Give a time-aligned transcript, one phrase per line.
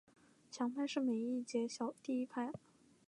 [0.49, 1.13] 强拍是每
[1.69, 2.51] 小节第一拍。